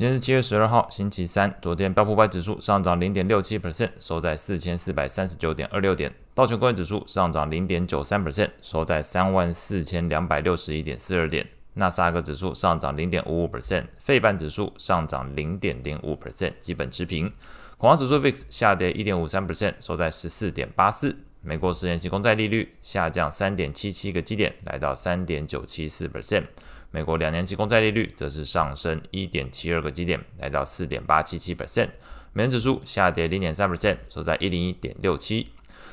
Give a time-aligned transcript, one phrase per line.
[0.00, 1.54] 今天是七月十二号，星期三。
[1.60, 6.10] 昨天标普五百指数上涨零点六七 percent，收在四千四百三十九点二六点。
[6.34, 11.46] 道琼工业指数上涨零点九三 percent，收在三万四千两百六十一点四二点。
[11.74, 17.30] 纳斯达克指数上涨零点五五 percent，费半指数上涨零点零五 percent，基本持平。
[17.76, 21.14] 恐慌指数 VIX 下跌一点五三 percent，收在十四点八四。
[21.42, 26.44] 美国十年期公债利率下降三点七七个基点，来到三点九七四 percent。
[26.90, 31.90] 美国两年期公债利率则是上升一点七二个基点，来到四点八七七 percent。
[32.32, 35.52] 美元指数下跌零点三 percent，收在一零一点六七。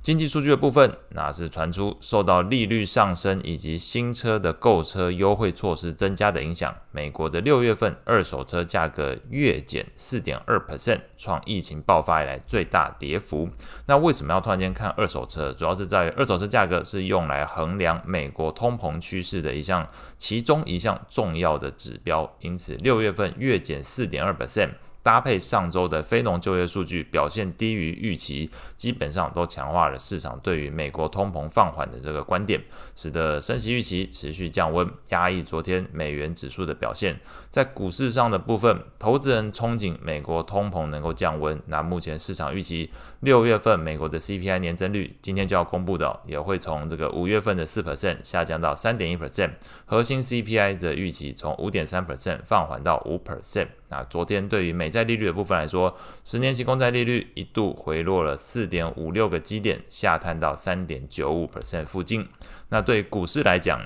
[0.00, 13.50] 经济数据的部分，那是传出受到利率上升以及新车的购车优惠措施增加的影响，美国的六月份二手车价格月减四点二 percent，创疫情爆发以来最大跌幅。
[13.86, 15.52] 那为什么要突然间看二手车？
[15.52, 22.34] 主要是在于二手车价格是用来衡量美国通膨趋势的一项，其中一项重要的指标。
[22.40, 24.70] 因此，六月份月减四点二 percent。
[25.02, 32.62] 搭配上周的非农就业数据表现低于预期，基本上都强化了市场对于美国通膨放缓的这个观点，
[32.94, 37.18] 使得升息预期持续降温，压抑昨天美元指数的表现。
[37.50, 41.58] 在股市上的部分，投资人憧憬美国通膨能够降温。
[41.66, 49.52] 那目前市场预期六月份美国的 CPI 年增率今天就要公布的，也会从这个五月份的四 percent 下降到三点一 percent，
[49.86, 53.68] 核心 CPI 则预期从五点三 percent 放缓到五 percent。
[53.90, 62.28] 那昨天对于美债利率的部分来说，十年期公债利率一度回落了四点五六个基点，下探到三点九五 percent 附近。
[62.68, 63.80] 那对股市来讲，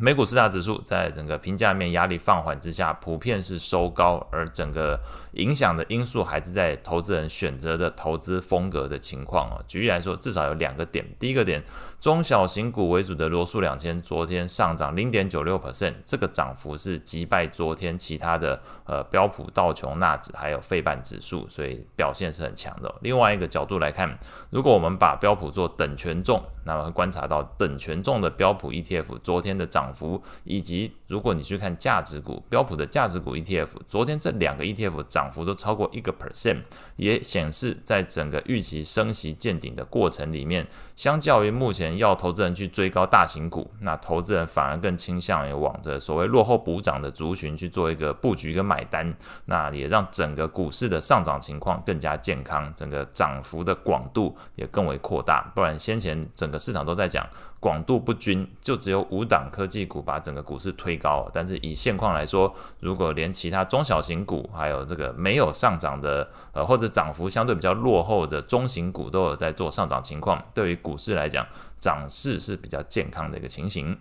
[0.00, 5.00] 美股四大指数在整个评价面压力放缓之下，普遍是收高，而整个
[5.34, 9.64] 影响的因素还是在投资人选择的投资风格的情况哦。
[9.68, 11.06] 举例来说，至少有两个点。
[11.20, 11.62] 第一个点，
[12.00, 22.92] 中小型股为主的罗素两千昨天上涨零点九六 percent，这个涨幅是击败昨天其他的呃标普、道琼、纳指还有费半指数，所以表现是很强的。
[23.02, 24.18] 另外一个角度来看，
[24.50, 29.83] 如果我们把标普做等权重，那么会观察到等权重的标普 ETF 昨天的涨。
[29.84, 36.62] 涨幅以及如果你去看价值股，标普的价值股 ETF，昨天这两个 ETF 涨幅都超过一个 percent，
[36.96, 55.52] 也显示在整个预期升息见顶的过程里面，相较于目前要投资人去追高大型股，那投资人反而更倾向于往着所谓落后补涨的族群去做一个布局跟买单，那也让整个股市的上涨情况更加健康，整个涨幅的广度也更为扩大。
[55.54, 57.28] 不然先前整个市场都在讲
[57.60, 59.73] 广度不均，就只有五档科技。
[59.74, 71.44] 技股把整个股市推高，但是以现况来说，如果连其他中小型股，还有这个没有上涨的，呃，或者涨幅相对比较落后的中型股都有在做上涨情况，对于股市来讲，
[71.80, 73.98] 涨势是比较健康的一个情形。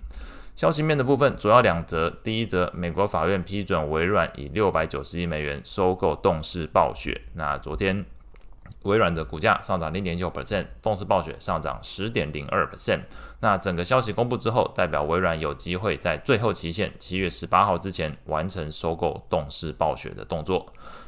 [0.55, 8.05] 消息面的部分主要两则，第一则，美国法院批准微软以六百九十亿美元收购动视暴雪，那昨天。
[8.81, 12.99] 微软的股价上涨零点九 percent，动视暴雪上涨十点零二 percent。
[13.39, 20.65] 那整个消息公布之后，代表微软有机会在最后期限七月十八号之前完成收购动视暴雪的动作。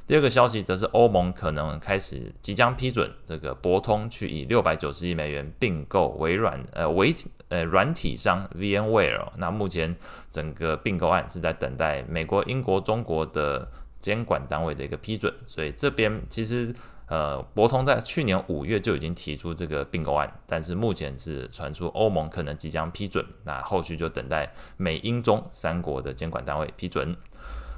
[0.08, 7.14] 第二个消息则是欧盟可能开始即将批准这个博通去以六百九十亿美元并购微软呃微
[7.50, 9.28] 呃软体商 VMware。
[9.38, 9.96] 那目前
[10.30, 13.68] 整个并购案是在等待美国、英国、中国的
[14.00, 16.74] 监管单位的一个批准，所以这边其实。
[17.08, 27.16] 呃，博通在去年五月就已经提出这个并购案，但是目前是传出欧盟可能即将批准，那后续就等待美英中三国的监管单位批准。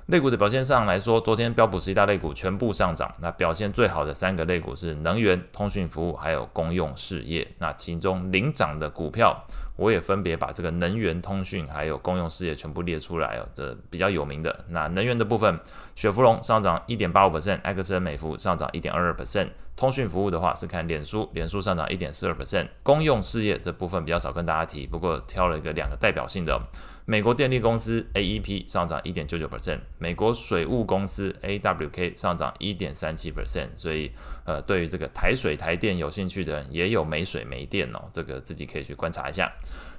[0.05, 9.45] 类股的表现上来说，昨天标普十一大类股全部上涨，那表现最好的三个类股是能源、通讯服务还有公用事业，那其中领涨的股票。
[9.77, 14.65] 我也分别把这个能源、通讯还有公用事业全部列出来哦，这比较有名的。
[14.69, 15.59] 那能源的部分，
[15.95, 19.47] 雪佛龙上涨一点八五 percent，埃克森美孚上涨一点二二 percent。
[19.75, 22.67] 通讯服务的话是看脸书，脸书上涨一点四二 percent。
[22.81, 26.59] 公用事业这部分比较少跟大家提，不过挑了一个两个代表性的。
[27.05, 34.11] 美国电力公司 AEP 上涨一点九九 percent，美国水务公司 AWK 上涨一点三七 percent，所以
[34.45, 39.49] 呃，对于这个台水台电有兴趣的人，也有没水没电哦，这个自己可以去观察一下。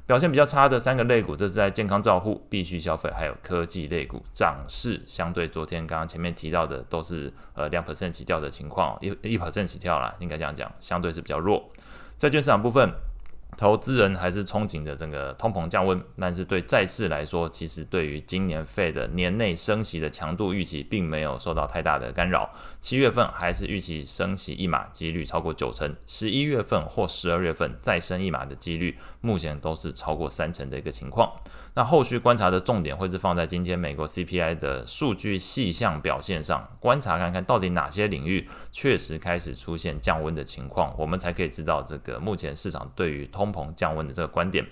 [0.08, 11.62] 表现比较差的三个类股，这是在健康照护、必须消费还有科技类股，涨势相对昨天刚刚前面提到的都是呃两 percent 起跳的情况，一一 percent 起跳啦，应该这样讲，相对是比较弱。
[12.16, 12.90] 债券市场部分。
[13.56, 22.48] 投资人还是憧憬着整个通膨降温，但是对债市来说，其实对于今年费的年内升息的强度预期，并没有受到太大的干扰。
[22.78, 31.28] 七月份还是预期升息一码，几率超过九成；十一月份或十二月份再升一码的几率，目前都是超过三成的一个情况。
[31.74, 44.66] 那后续观察的重点会是放在今天美国 CPI 的数据细项表现上，观察看看到底哪些领域确实开始出现降温的情况，我们才可以知道这个目前市场对于通膨降温的这个观点，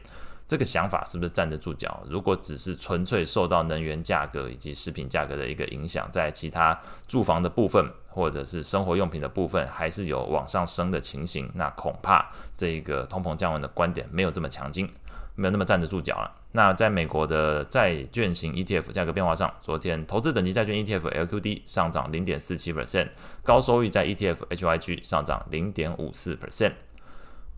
[0.48, 2.02] 这个想法是不是站得住脚？
[2.08, 6.76] 如果只是纯粹受到能源价格以及食品价格的一个影响，在其他
[7.06, 14.90] 住房的部分或者是生活用品的部分还是有往上升的情形，那恐怕这个通膨降温的观点没有这么强劲，
[15.36, 16.34] 没有那么站得住脚了。
[16.50, 23.10] 那在美国的债券型 ETF 价格变化上，昨天投资等级债券 ETF LQD 上涨零点四七 percent，
[23.44, 26.72] 高收益在 ETF HYG 上涨零点五四 percent。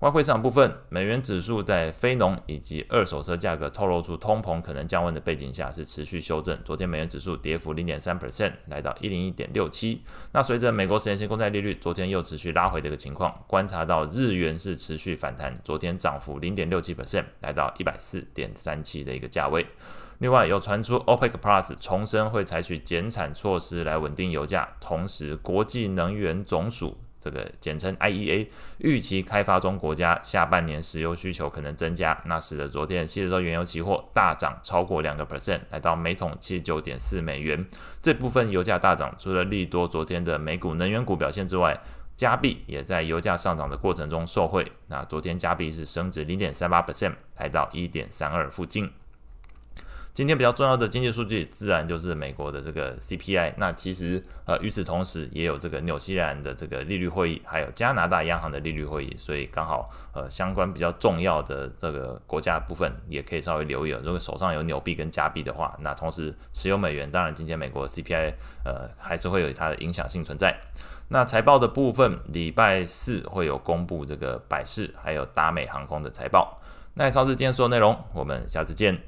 [0.00, 6.56] 外汇市场部分，美元指数在非农以及二手车价格透露出通膨可能降温的背景下，是持续修正。
[6.64, 10.00] 昨天美元指数跌幅零点三 percent，来到一零一点六七。
[10.30, 19.66] 那随着美国十年期公债利率昨天又持续拉回的一个情况，观察到日元是持续反弹，昨天涨幅零点六七 percent，来到一百四点三七的一个价位。
[20.18, 26.96] 另外有传出 OPEC Plus 重申会采取减产措施来稳定油价，同时国际能源总署。
[27.20, 28.46] 这个简称 IEA
[28.78, 37.66] 预期开发中国家下半年石油需求可能增加，那使得昨天西德州原油期货大涨超过两个 percent，来到每桶七十九点四美元。
[38.00, 41.80] 这部分油价大涨，除了利多昨天的美股能源股表现之外，
[42.16, 44.72] 加币也在油价上涨的过程中受惠。
[44.88, 48.90] 那昨天加币是升值零点三八 percent，来到一点三二附近。
[50.18, 53.54] 今天比较重要的经济数据，自然就是美国的这个 CPI。
[53.56, 59.14] 那其实呃，与此同时也有这个纽西兰的这个利率会议，还有加拿大央行的利率会议。
[59.16, 63.90] 所以刚好呃，相关比较重要的这个国家部分，也可以稍微留意。
[64.02, 68.34] 如果手上有纽币跟加币的话，那同时持有美元，当然今天美国 CPI
[68.64, 70.52] 呃，还是会有它的影响性存在。
[71.10, 76.60] 那财报的部分，礼拜四会有公布这个百事还有达美航空的财报。
[76.94, 79.00] 那以上是今天所有内容，我们下次见。